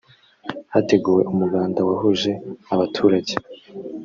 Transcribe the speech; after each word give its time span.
hateguwe 0.73 1.21
umuganda 1.31 1.79
wahuje 1.87 2.31
abaturage 2.73 3.33